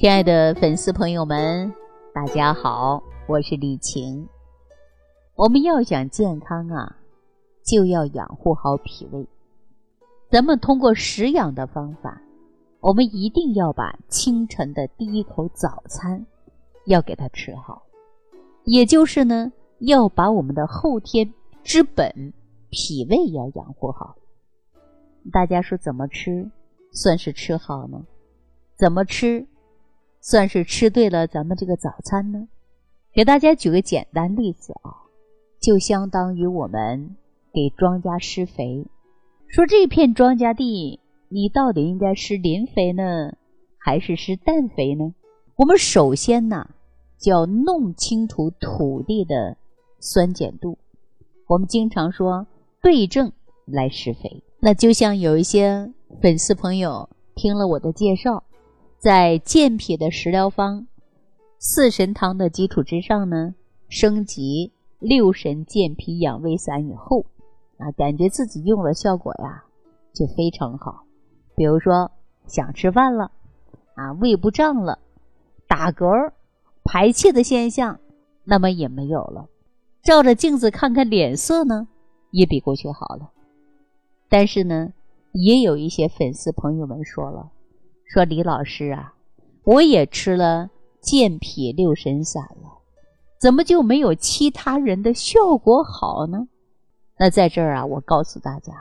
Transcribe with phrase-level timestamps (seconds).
[0.00, 1.74] 亲爱的粉丝朋友们，
[2.14, 4.26] 大家好，我是李晴。
[5.34, 6.96] 我们要想健康啊，
[7.62, 9.26] 就要养护好脾胃。
[10.30, 12.22] 咱们通过食养的方法，
[12.80, 16.24] 我们一定要把清晨的第一口早餐
[16.86, 17.82] 要给它吃好，
[18.64, 21.30] 也就是呢，要把我们的后天
[21.62, 22.32] 之本
[22.70, 24.16] 脾胃要养护好。
[25.30, 26.50] 大家说怎么吃
[26.90, 28.02] 算是吃好呢？
[28.78, 29.46] 怎么吃？
[30.20, 32.48] 算是吃对了咱们这个早餐呢。
[33.12, 34.94] 给大家举个简单例子啊，
[35.60, 37.16] 就相当于我们
[37.52, 38.86] 给庄稼施肥，
[39.48, 43.32] 说这片庄稼地你到底应该施磷肥呢，
[43.78, 45.12] 还是施氮肥呢？
[45.56, 46.70] 我们首先呢
[47.18, 49.56] 就要弄清楚土地的
[49.98, 50.78] 酸碱度。
[51.48, 52.46] 我们经常说
[52.80, 53.32] 对症
[53.66, 55.92] 来施肥，那就像有一些
[56.22, 58.44] 粉丝朋友听了我的介绍。
[59.00, 60.86] 在健脾的食疗方
[61.58, 63.54] 四神汤的基础之上呢，
[63.88, 67.24] 升级六神健脾养胃散以后，
[67.78, 69.64] 啊，感觉自己用了效果呀，
[70.12, 71.04] 就非常好。
[71.56, 72.10] 比如说
[72.46, 73.32] 想吃饭了，
[73.94, 74.98] 啊，胃不胀了，
[75.66, 76.32] 打嗝、
[76.84, 77.98] 排气的现象，
[78.44, 79.48] 那么也没有了。
[80.02, 81.88] 照着镜子看看脸色呢，
[82.32, 83.30] 也比过去好了。
[84.28, 84.92] 但是呢，
[85.32, 87.50] 也有一些粉丝朋友们说了。
[88.12, 89.14] 说李老师啊，
[89.62, 90.68] 我也吃了
[91.00, 92.82] 健脾六神散了，
[93.40, 96.48] 怎么就没有其他人的效果好呢？
[97.16, 98.72] 那在这儿啊，我告诉大家，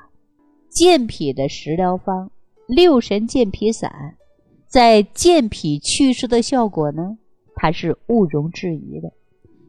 [0.72, 2.32] 健脾的食疗方
[2.66, 4.18] 六神健脾散，
[4.66, 7.20] 在健脾祛湿的效果呢，
[7.54, 9.12] 它是毋庸置疑的。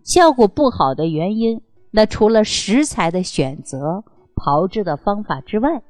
[0.03, 5.83] 效果不好的原因，那除了食材的选择、炮制的方法之外，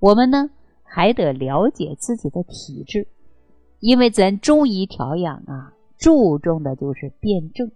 [0.00, 0.50] 我们呢？
[0.88, 3.06] 还得了解自己的体质，
[3.80, 7.70] 因为咱中医调养啊，注重的就是辩证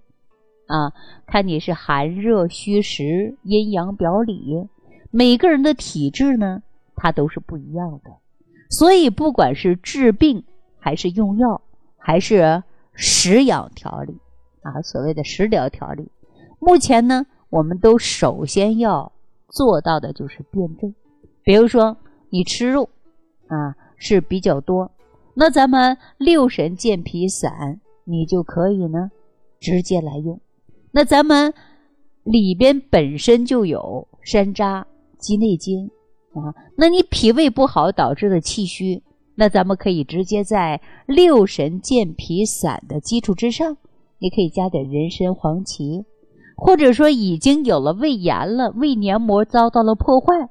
[0.67, 0.93] 啊，
[1.27, 4.67] 看你是寒热虚实、阴阳表里，
[5.11, 6.63] 每个人的体质呢，
[6.97, 8.11] 它都是不一样的。
[8.71, 10.45] 所以，不管是治病，
[10.79, 11.61] 还是用药，
[11.99, 12.63] 还是
[12.95, 14.17] 食养调理
[14.63, 16.09] 啊，所谓的食疗调理，
[16.59, 19.13] 目前呢，我们都首先要
[19.49, 20.95] 做到的就是辩证。
[21.43, 21.97] 比如说，
[22.31, 22.89] 你吃肉。
[23.51, 24.91] 啊，是比较多。
[25.35, 29.11] 那咱们六神健脾散，你就可以呢
[29.61, 30.41] 直接来用。
[30.93, 31.53] 那咱们
[32.25, 34.85] 里边本身就有山楂、
[35.19, 35.91] 鸡内金
[36.33, 39.03] 啊，那你脾胃不好导致的气虚，
[39.35, 43.77] 那咱们可以直接在六神健脾散的基础之上，
[44.19, 46.05] 你可以加点人参、黄芪，
[46.57, 50.51] 或者说已经有了胃炎了，胃黏膜遭到了破坏。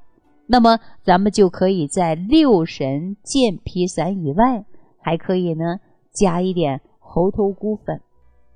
[0.52, 4.64] 那么，咱们就可以在六神健脾散以外，
[4.98, 5.78] 还可以呢
[6.12, 8.00] 加一点猴头菇粉，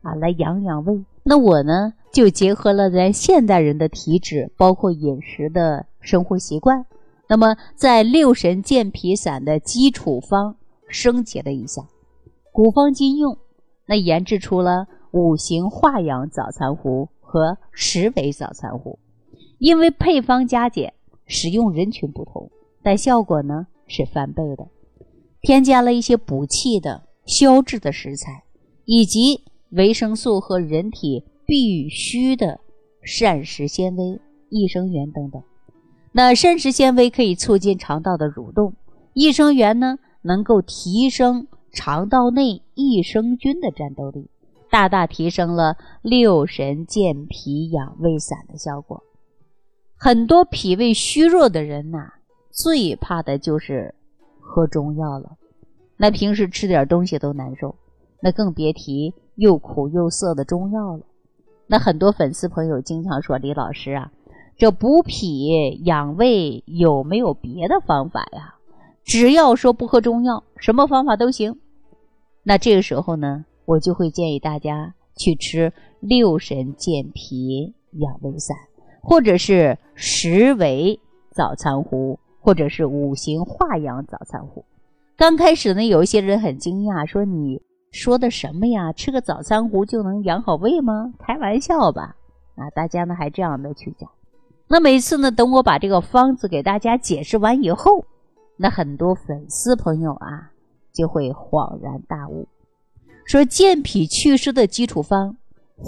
[0.02, 1.04] 啊，来养养胃。
[1.22, 6.84] 那我呢就结合了咱现代人的体质，包括饮食的生活习惯，
[7.28, 10.56] 那么在六神健脾散的基础方
[10.88, 11.80] 升级了一下，
[12.50, 13.38] 古方今用，
[13.86, 18.98] 那研制出了五行化养早餐壶和十味早餐壶，
[19.58, 20.92] 因为配方加减。
[21.26, 22.50] 使用人群不同，
[22.82, 24.66] 但效果呢是翻倍的。
[25.40, 28.44] 添加了一些补气的、消滞的食材，
[28.84, 32.60] 以及维生素和人体必需的
[33.02, 35.42] 膳食纤维、益生元等等。
[36.12, 38.74] 那膳食纤维可以促进肠道的蠕动，
[39.12, 44.30] 益生元呢能够提升肠道内益生菌的战斗力，
[44.70, 49.02] 大大提升了六神健脾养胃散的效果。
[50.04, 52.12] 很多脾胃虚弱的人呐，
[52.50, 53.94] 最怕的就是
[54.38, 55.38] 喝中药了。
[55.96, 57.74] 那平时吃点东西都难受，
[58.20, 61.06] 那更别提又苦又涩的中药了。
[61.66, 64.12] 那很多粉丝朋友经常说：“李老师啊，
[64.58, 68.56] 这补脾养胃有没有别的方法呀？
[69.04, 71.58] 只要说不喝中药，什么方法都行。”
[72.44, 78.54] 那这个时候呢，我就会建议大家去吃六神健脾养胃散。
[79.04, 80.98] 或者是十味
[81.30, 84.64] 早餐壶，或者是五行化养早餐壶。
[85.16, 87.60] 刚开始呢，有一些人很惊讶，说：“你
[87.92, 88.92] 说的什么呀？
[88.94, 91.12] 吃个早餐壶就能养好胃吗？
[91.18, 92.16] 开玩笑吧！”
[92.56, 94.10] 啊，大家呢还这样的去讲。
[94.68, 98.06] 那每次呢，等我把这个方子给大家解释完以后，
[98.56, 100.50] 那很多粉丝朋友啊
[100.94, 102.48] 就会恍然大悟，
[103.26, 105.36] 说健脾祛湿的基础方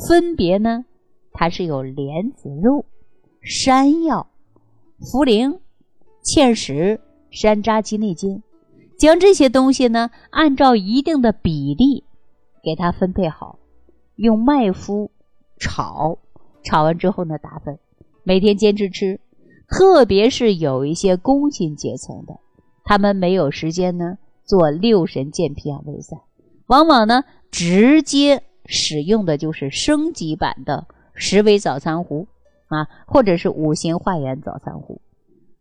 [0.06, 0.84] 分别呢，
[1.32, 2.84] 它是有莲子肉。
[3.48, 4.26] 山药、
[5.00, 5.60] 茯苓、
[6.24, 7.00] 芡实、
[7.30, 8.42] 山楂、鸡内金，
[8.98, 12.02] 将这些东西呢，按照一定的比例
[12.64, 13.60] 给它分配好，
[14.16, 15.10] 用麦麸
[15.60, 16.18] 炒，
[16.64, 17.78] 炒完之后呢打粉，
[18.24, 19.20] 每天坚持吃。
[19.68, 22.40] 特别是有一些工薪阶层的，
[22.82, 26.18] 他们没有时间呢做六神健脾养胃散，
[26.66, 27.22] 往往呢
[27.52, 32.26] 直接使用的就是升级版的十味早餐糊。
[32.68, 35.00] 啊，或者是五行化元早餐糊。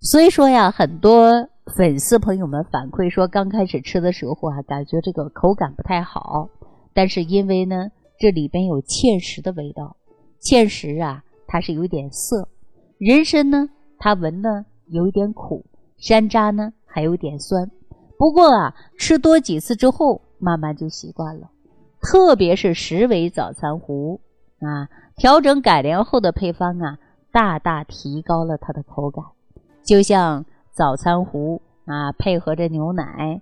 [0.01, 6.49] 所以说呀，很多粉丝朋友们反馈说，刚开始吃的时候啊，感觉这个口感不太好。
[6.93, 9.97] 但是因为呢，这里边有芡实的味道，
[10.41, 12.47] 芡实啊，它是有点涩；
[12.97, 15.65] 人参呢，它闻呢有一点苦；
[15.97, 17.69] 山楂呢，还有点酸。
[18.17, 21.49] 不过啊，吃多几次之后，慢慢就习惯了。
[22.01, 24.21] 特别是十味早餐糊
[24.65, 26.97] 啊，调整改良后的配方啊，
[27.31, 29.23] 大大提高了它的口感。
[29.85, 33.41] 就像早餐糊啊，配合着牛奶，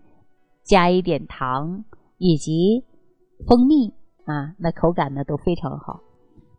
[0.63, 1.85] 加一点糖
[2.17, 2.83] 以及
[3.47, 3.93] 蜂蜜
[4.25, 6.01] 啊，那口感呢都非常好。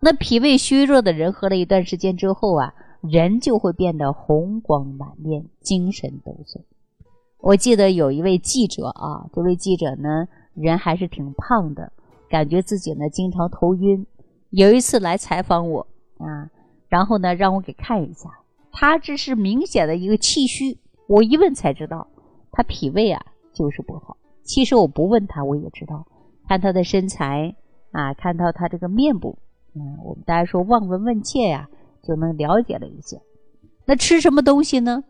[0.00, 6.62] 那脾胃虚弱的人喝了一段时间之后啊，人就会变得红光满面、精神抖擞。
[7.38, 11.92] 我记得有一位记者啊，这位记者呢人还是挺胖的，
[12.30, 14.06] 感觉自己呢经常头晕。
[14.56, 15.84] 有一次来采访我
[16.18, 16.48] 啊，
[16.88, 18.30] 然后呢让我给看一下。
[18.70, 20.78] 他这是明显的一个气虚，
[21.08, 22.06] 我一问才知道，
[22.52, 24.16] 他脾胃啊就是不好。
[24.44, 26.06] 其实我不问他我也知道，
[26.48, 27.56] 看他的身材
[27.90, 29.36] 啊，看到他这个面部，
[29.74, 31.68] 嗯，我们大家说望闻问切呀，
[32.04, 33.20] 就能了解了一些。
[33.84, 35.02] 那吃什么东西呢？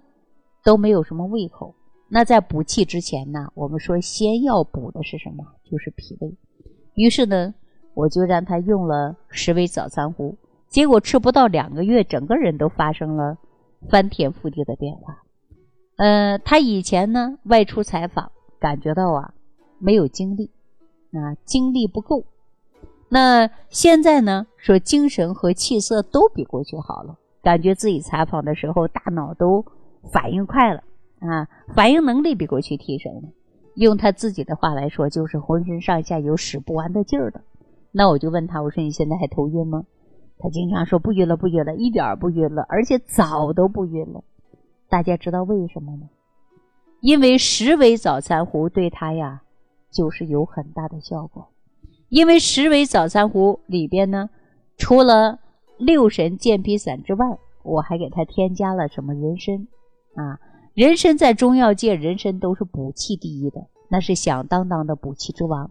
[0.65, 1.75] 都没有什么胃口。
[2.09, 5.45] 那在补气之前呢，我们说先要补的是什么？
[5.71, 6.35] 就是脾胃。
[6.95, 7.55] 于是呢，
[7.95, 10.37] 我就让他用了十味早餐糊，
[10.69, 13.39] 结果吃不到两个月，整个人都发生了。
[13.91, 15.23] 翻天覆地的变化，
[15.97, 19.35] 呃，他以前呢外出采访，感觉到啊
[19.79, 20.51] 没有精力，
[21.13, 22.25] 啊精力不够。
[23.11, 29.63] 那现在呢说精神和气色都比过去好了，感觉自己采访的时候大脑都
[30.11, 30.83] 反应快了，
[31.21, 33.29] 啊反应能力比过去提升了。
[33.75, 37.43] 用他自己的话来说，就是浑身上下有使不完的劲儿的。
[37.97, 39.85] 那我就问他，我说你现在还头晕吗？
[40.41, 44.25] 他经常说不晕了，不晕了，一点儿不晕了，而且早都不晕了。
[44.89, 46.09] 大家知道为什么吗？
[47.01, 49.43] 因为十味早餐糊对他呀，
[49.93, 51.47] 就是有很大的效果。
[52.09, 54.29] 因为十味早餐糊里边呢，
[54.77, 55.39] 除了
[55.79, 57.25] 六神健脾散之外，
[57.63, 59.69] 我还给他添加了什么人参
[60.17, 60.41] 啊？
[60.75, 65.71] 人参在中药界，人参都是补气第一的，那是响当当的补气之王。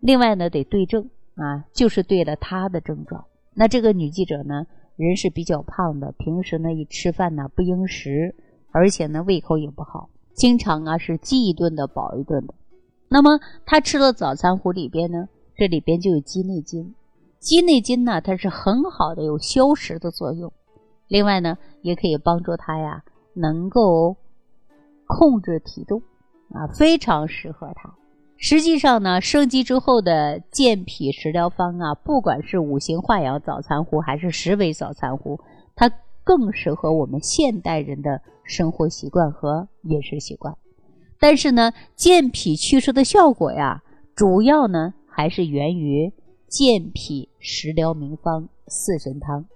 [0.00, 3.24] 另外呢，得对症啊，就是对了他的症状。
[3.54, 8.34] 那这个女记者呢，人是比较胖的，平时呢一吃饭呢不应食，
[8.72, 12.54] 而且呢胃口也不好，经常啊是饥一顿的饱一顿的。
[13.08, 16.94] 那么她吃了早餐糊里边呢，这里边就有鸡内金，
[17.38, 20.52] 鸡内金呢它是很好的有消食的作用，
[21.06, 23.04] 另外呢也可以帮助她呀
[23.34, 24.16] 能够
[25.06, 26.02] 控制体重
[26.52, 27.94] 啊，非常适合她。
[28.40, 35.40] 实际上呢，升级之后的健脾食疗方啊，不管是五行化养早餐糊还是十味早餐糊，
[35.74, 35.90] 它
[36.22, 40.56] 更适合我们现代人的生活习惯和饮食习惯。
[41.18, 43.82] 但是呢，健脾祛湿的效果呀，
[44.14, 46.12] 主要呢还是源于
[46.46, 49.46] 健脾食疗名方四神汤。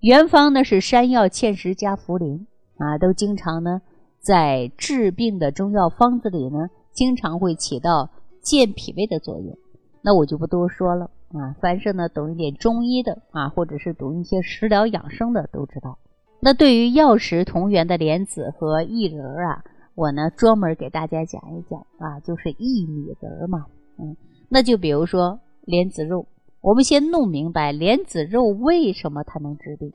[0.00, 2.44] 原方呢是山药、芡实加茯苓
[2.76, 3.80] 啊，都经常呢
[4.20, 8.10] 在治病的中药方子里呢，经常会起到。
[8.46, 9.58] 健脾胃的作用，
[10.02, 11.56] 那我就不多说了啊。
[11.60, 15.98] 凡是呢懂一点中医的啊，或者是懂一些食疗养生的都知道。
[16.38, 19.64] 那对于药食同源的莲子和薏仁啊，
[19.96, 23.66] 我呢专门给大家讲一讲啊，就是薏米仁嘛。
[23.98, 24.16] 嗯，
[24.48, 26.28] 那就比如说莲子肉，
[26.60, 29.92] 我们先弄明白莲子肉为什么它能治病。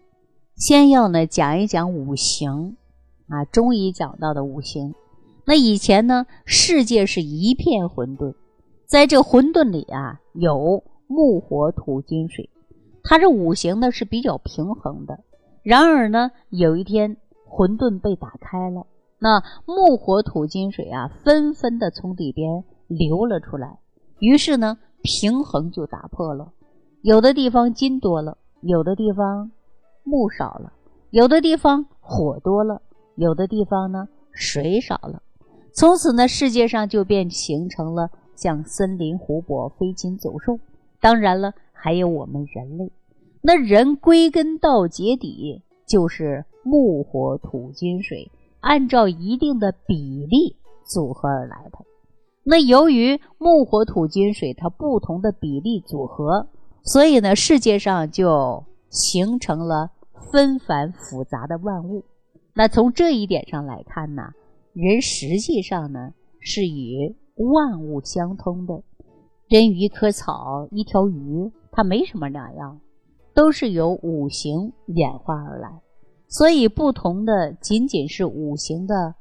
[0.58, 2.76] 先要呢讲一讲五行
[3.30, 4.94] 啊，中医讲到的五行。
[5.46, 8.36] 那以前呢，世界是一片混沌。
[8.92, 12.50] 在这混沌里啊，有木火土金水，
[13.04, 15.18] 它这五行呢是比较平衡的。
[15.64, 17.16] 然而呢，有一天
[17.48, 18.86] 混沌被打开了，
[19.18, 23.80] 那木火土金水啊，纷纷的从里边流了出来，
[24.20, 26.52] 于是呢，平衡就打破了。
[27.02, 29.52] 有的地方金多了，有的地方
[30.04, 30.74] 木少了，
[31.12, 32.82] 有的地方火多了，
[33.16, 35.24] 有的地方呢水少了。
[35.74, 38.10] 从此呢，世界上就变形成了。
[38.42, 40.60] 像森林、湖泊、飞禽走兽，
[41.00, 42.92] 当然了，还有我们人类。
[43.40, 51.86] 那人归根到结底就是木、火、土、金、水，按照一定的比例组合而来的。
[52.44, 56.48] 那由于木火土金水它不同的比例组合，
[56.82, 59.92] 所以呢，世界上就形成了
[60.32, 62.04] 纷繁复杂的万物。
[62.56, 64.32] 那从这一点上来看呢，
[64.74, 68.84] 人实际上呢是与万物相通的。
[69.48, 72.80] 人与一棵草、一条鱼，它没什么两样，
[73.34, 75.82] 都是由五行演化而来。
[76.28, 79.16] 所以，不同的仅仅是五行的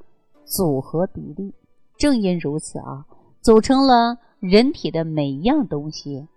[0.45, 1.53] 组合比例。
[1.99, 3.07] 正因如此啊，
[3.41, 6.29] 组成了人体的每一样东西，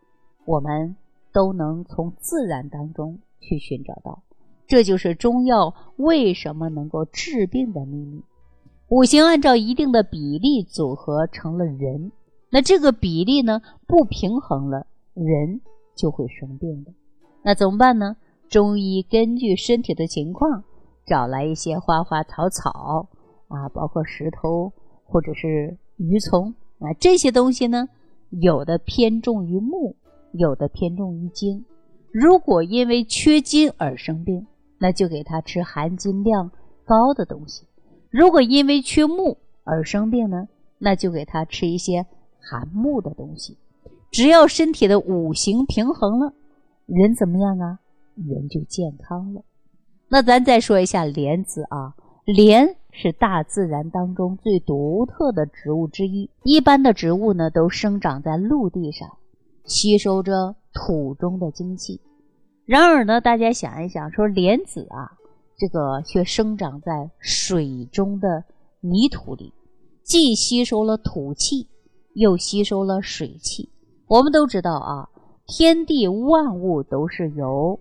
[0.46, 0.96] 我们
[1.32, 4.24] 都能从自然当中去寻找到。
[4.66, 8.24] 这就是中药为什么能够治病的秘密。
[8.94, 12.12] 五行按照一定的比例组合成了人，
[12.52, 14.86] 那这个比例呢不平衡了，
[15.16, 15.62] 人
[15.96, 16.94] 就会生病的。
[17.44, 18.16] 那怎么办呢？
[18.50, 20.64] 中医根据身体的情况，
[21.08, 23.08] 找来一些花花草草
[23.48, 24.72] 啊，包括石头。
[25.06, 27.88] 或者是鱼虫啊，这些东西呢，
[28.30, 29.96] 有的偏重于木，
[30.32, 31.66] 有的偏重于金。
[32.12, 34.48] 如果因为缺金而生病，
[34.80, 36.50] 那就给他吃含金量
[36.86, 37.66] 高的东西；
[38.14, 42.06] 如果因为缺木而生病呢，那就给他吃一些
[42.40, 43.58] 含木的东西。
[44.12, 46.32] 只要身体的五行平衡了，
[46.86, 47.80] 人怎么样啊？
[48.16, 49.42] 人就健康了。
[50.08, 52.76] 那咱再说一下莲子啊，莲。
[52.96, 56.30] 是大自然当中最独特的植物之一。
[56.44, 59.10] 一般的植物呢，都生长在陆地上，
[59.66, 62.00] 吸收着土中的精气。
[62.68, 65.10] 然而呢，大家想一想，说莲子啊，
[65.58, 68.44] 这个却生长在水中的
[68.82, 69.54] 泥土里，
[70.04, 71.68] 既吸收了土气，
[72.14, 73.70] 又吸收了水气。
[74.08, 75.10] 我们都知道啊，
[75.48, 77.80] 天地万物都是由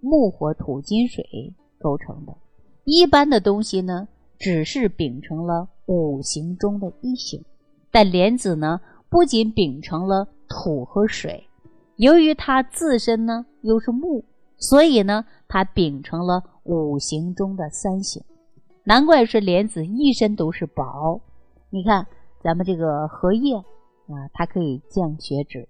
[0.00, 2.36] 木、火、土、金、水构成的。
[2.84, 4.08] 一般的东西呢。
[4.38, 7.42] 只是秉承了五行中的一行，
[7.90, 11.42] 但莲子呢，不仅秉承了土和水，
[11.96, 14.22] 由于它自身呢又是木，
[14.58, 18.22] 所以呢，它秉承了五行中的三行。
[18.84, 21.20] 难怪是莲子一身都是宝。
[21.70, 22.06] 你看
[22.42, 25.68] 咱们这个荷叶啊，它可以降血脂；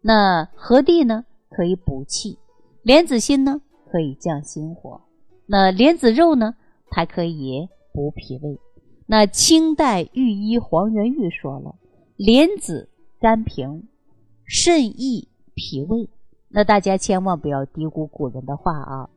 [0.00, 2.38] 那荷蒂呢，可以补气；
[2.82, 3.60] 莲子心呢，
[3.90, 5.00] 可以降心火；
[5.46, 6.54] 那莲子肉呢，
[6.88, 7.68] 它可以。
[7.94, 8.58] 补脾胃，
[9.04, 11.74] 那清代御医黄元玉说了，
[12.16, 12.88] 莲子
[13.20, 13.86] 甘平，
[14.46, 16.08] 肾益脾胃。
[16.54, 19.08] 那大家千万不要低估古人的话啊！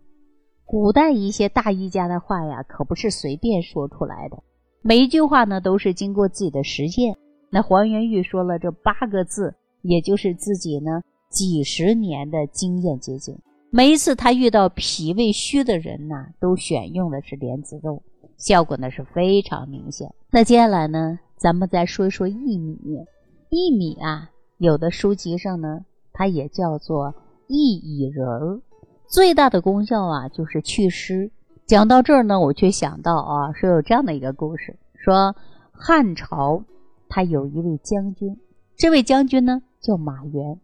[0.63, 4.37] 古代一些大医家的话呀，可不是随便说出来的，
[4.81, 7.15] 每一句话呢都是经过自己的实践。
[7.51, 13.37] 那黄元玉说了这八个字，也就是自己呢几十年的经验结晶。
[13.69, 18.01] 每一次他遇到脾胃虚的人呢，都选用的是莲子肉。
[18.37, 20.09] 效果呢是非常明显。
[20.31, 23.05] 那接下来呢，咱们再说一说薏米。
[23.49, 27.13] 薏米啊，有的书籍上呢，它也叫做
[27.47, 28.61] 薏苡仁儿。
[29.07, 31.31] 最大的功效啊，就是祛湿。
[31.65, 35.35] 讲到这儿呢，我却想到啊，说有这样的一个故事：说
[35.71, 36.63] 汉朝
[37.09, 38.37] 他有一位将军，
[38.75, 40.59] 这位将军呢叫马援。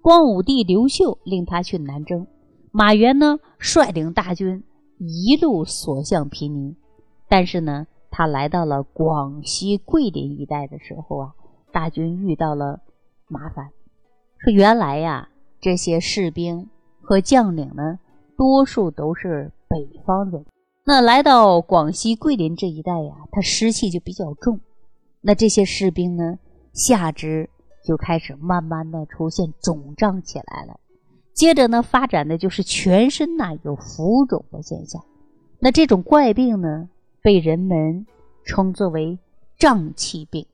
[0.00, 2.26] 光武帝刘秀令他去南征，
[2.70, 4.62] 马援呢率领大军
[4.98, 6.76] 一路所向披靡。
[7.28, 11.34] 但是呢，他来到了广西桂林一带的时候啊，
[11.72, 12.80] 大军遇到了
[13.26, 13.70] 麻烦。
[14.38, 15.28] 说原来呀，
[15.60, 16.68] 这些士兵
[17.00, 17.98] 和将领呢，
[18.36, 20.44] 多数都是北方人。
[20.84, 24.60] 那来到广西桂林这一带呀，它湿气就比较重。
[25.20, 26.38] 那这些士兵呢，
[26.72, 27.50] 下肢
[27.84, 30.78] 就开始慢慢的出现肿胀起来了。
[31.34, 35.02] 接着呢，发展的就是全身呐有浮肿的现象。
[35.58, 36.88] 那这种怪病呢？
[37.22, 38.06] 被人们
[38.44, 39.18] 称作为
[39.58, 40.46] 胀气病，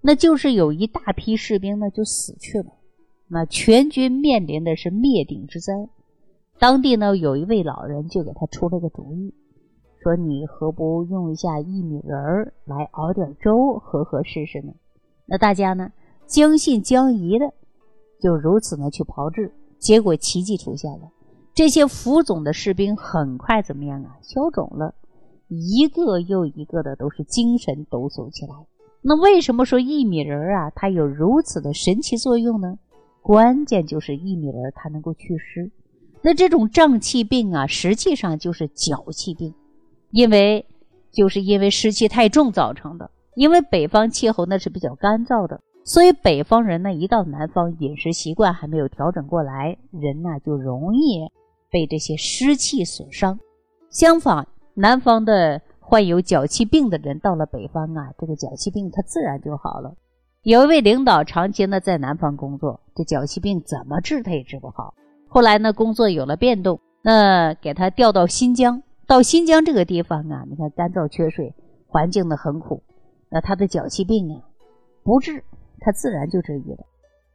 [0.00, 2.66] 那就是有一大批士兵呢就死去了，
[3.28, 5.88] 那全军面临的是灭顶之灾。
[6.58, 9.34] 当地呢有一位老人就给他出了个主意，
[10.02, 14.72] 说你何不用一下薏米仁儿来熬点粥喝喝试试呢？
[15.26, 15.92] 那大家呢
[16.26, 17.52] 将信将疑的，
[18.20, 21.10] 就如此呢去炮制，结果奇迹出现了，
[21.52, 24.16] 这些浮肿的士兵很快怎么样啊？
[24.22, 24.94] 消肿了。
[25.48, 28.54] 一个又一个的都是精神抖擞起来。
[29.02, 32.78] 那为什么说薏米仁儿啊，它有如此的神奇作用呢？
[33.26, 35.72] 关键就是薏米仁它能够祛湿。
[36.22, 39.52] 那这种胀气病啊，实际上就是脚气病，
[40.12, 40.64] 因为
[41.10, 43.10] 就是因为湿气太重造成的。
[43.34, 51.28] 因为北方气候那是比较干燥的，所以北方人呢一到南方，饮食习惯还没有调整过来，人呢就容易
[51.68, 53.40] 被这些湿气所伤。
[53.90, 54.46] 相反。
[54.78, 59.96] 南方的患有脚气病的人到了北方啊，这个脚气病它自然就好了。
[60.46, 64.94] 有一位领导长期呢在南方工作，这脚气病怎么治他也治不好。
[65.26, 68.80] 后来呢工作有了变动，那给他调到新疆。
[69.08, 71.52] 到新疆这个地方啊，你看干燥缺水，
[71.88, 72.80] 环境呢很苦，
[73.28, 74.40] 那他的脚气病啊
[75.02, 75.42] 不治，
[75.80, 76.86] 他自然就治愈了。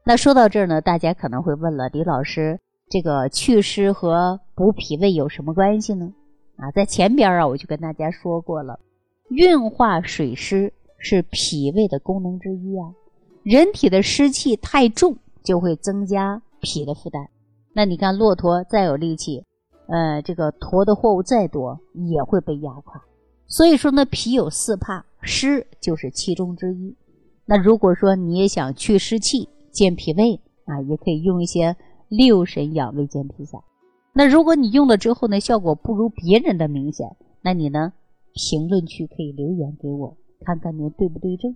[0.05, 6.13] 那说到这儿呢，大家可能会问了，李老师，这个祛湿和补脾胃有什么关系呢？
[6.55, 8.79] 啊，在前边啊我就跟大家说过了，
[9.27, 12.87] 运化水湿是脾胃的功能之一啊。
[13.43, 17.27] 人体的湿气太重，就会增加脾的负担。
[17.73, 19.43] 那你看骆驼再有力气。
[19.87, 23.03] 呃，这个驮的货物再多也会被压垮，
[23.45, 26.95] 所以说呢，脾有四怕，湿就是其中之一。
[27.45, 31.75] 那如果说你也想去湿气、健脾胃啊，也可以用一些
[32.07, 33.59] 六神养胃健脾散。
[34.13, 37.91] 那如果你用了之后呢，效果不如别人的明显，那你呢，
[38.33, 41.53] 评论区可以留言给我，看看您对不对症。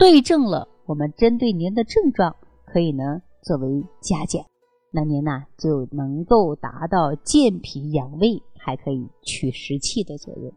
[0.00, 4.42] 对症了，我们针对您的症状，可以呢作为加减。
[4.90, 10.50] 那您呢就能够达到健脾养胃，还可以祛湿气的作用。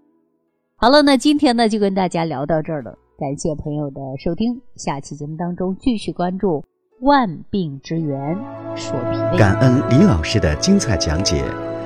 [0.78, 6.64] 好了，那今天呢就跟大家聊到这儿了，感谢朋友的收听，下期节目当中继续关注
[7.02, 8.38] 万病之源
[8.78, 9.38] 说脾胃。
[9.38, 11.44] 感恩李老师的精彩讲解。